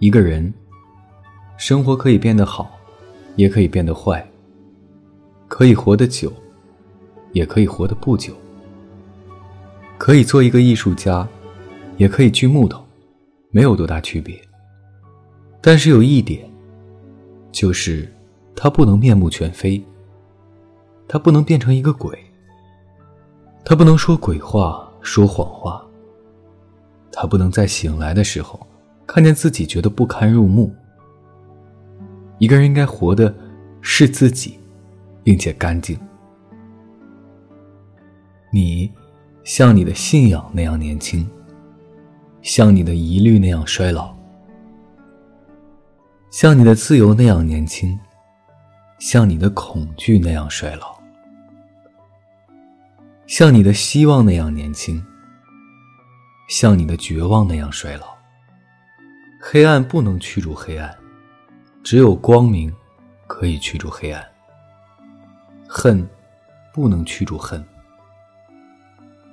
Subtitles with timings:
[0.00, 0.50] 一个人，
[1.58, 2.70] 生活可以变得好，
[3.36, 4.26] 也可以变得坏。
[5.46, 6.32] 可以活得久，
[7.32, 8.32] 也可以活得不久。
[9.98, 11.28] 可以做一个艺术家，
[11.98, 12.82] 也可以锯木头，
[13.50, 14.40] 没有多大区别。
[15.60, 16.50] 但是有一点，
[17.52, 18.10] 就是
[18.56, 19.84] 他不能面目全非。
[21.06, 22.18] 他不能变成一个鬼。
[23.66, 25.86] 他不能说鬼话，说谎话。
[27.12, 28.66] 他不能在醒来的时候，
[29.12, 30.72] 看见自己觉得不堪入目。
[32.38, 33.34] 一个人应该活的
[33.80, 34.56] 是自己，
[35.24, 35.98] 并且干净。
[38.52, 38.88] 你，
[39.42, 41.28] 像你的信仰那样年轻，
[42.40, 44.16] 像你的疑虑那样衰老，
[46.30, 47.98] 像你的自由那样年轻，
[49.00, 50.96] 像你的恐惧那样衰老，
[53.26, 55.04] 像你的希望那样年轻。
[56.48, 58.19] 像你的绝望那样衰老。
[59.42, 60.94] 黑暗不能驱逐黑暗，
[61.82, 62.70] 只有光明
[63.26, 64.22] 可以驱逐黑暗。
[65.66, 66.06] 恨
[66.74, 67.64] 不能驱逐恨，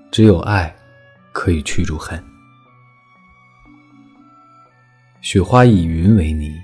[0.09, 0.73] 只有爱
[1.33, 2.23] 可以驱逐恨。
[5.19, 6.55] 雪花以云为泥，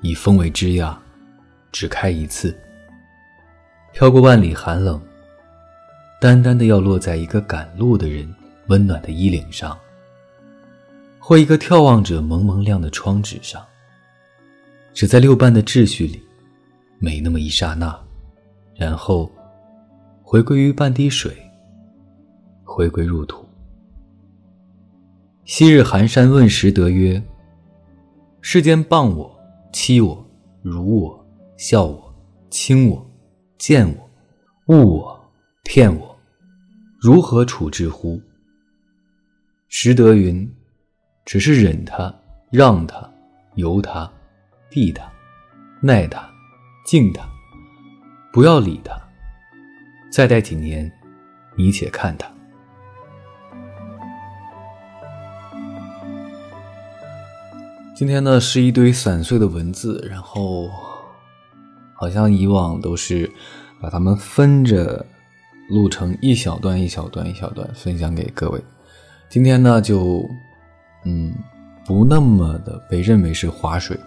[0.00, 0.96] 以风为枝桠，
[1.70, 2.58] 只开一次，
[3.92, 4.98] 飘过万里寒冷，
[6.18, 8.34] 单单的要落在一个赶路的人。
[8.68, 9.76] 温暖的衣领上，
[11.20, 13.64] 或一个眺望者蒙蒙亮的窗纸上，
[14.92, 16.20] 只在六瓣的秩序里，
[16.98, 17.96] 每那么一刹那，
[18.74, 19.30] 然后
[20.22, 21.36] 回归于半滴水，
[22.64, 23.46] 回归入土。
[25.44, 27.22] 昔日寒山问拾得曰
[28.40, 29.38] ：“世间谤我、
[29.72, 30.26] 欺我、
[30.62, 31.26] 辱我、
[31.56, 32.14] 笑我、
[32.48, 33.10] 轻我、
[33.58, 34.10] 贱我、
[34.68, 35.32] 误我、
[35.64, 36.16] 骗我，
[36.98, 38.20] 如何处置乎？”
[39.68, 40.50] 识得云，
[41.30, 42.12] 只是忍他，
[42.50, 43.08] 让他，
[43.54, 44.10] 由他，
[44.68, 45.08] 避他，
[45.80, 46.28] 耐他，
[46.84, 47.22] 敬他，
[48.32, 49.00] 不要理他。
[50.10, 50.90] 再待几年，
[51.56, 52.28] 你且看他。
[57.94, 60.68] 今天呢，是一堆散碎的文字，然后
[61.94, 63.30] 好像以往都是
[63.80, 65.06] 把它们分着
[65.68, 68.60] 录成一小段一小段一小段分享给各位。
[69.28, 70.28] 今天呢，就，
[71.90, 73.98] 不那么的被认为是划水。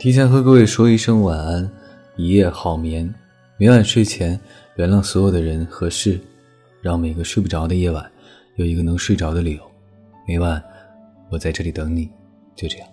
[0.00, 1.70] 提前和各位说一声晚安，
[2.16, 3.08] 一夜好眠。
[3.56, 4.38] 每晚睡前，
[4.74, 6.18] 原谅所有的人和事，
[6.80, 8.04] 让每个睡不着的夜晚
[8.56, 9.62] 有一个能睡着的理由。
[10.26, 10.60] 每晚，
[11.30, 12.10] 我在这里等你，
[12.56, 12.88] 就这样。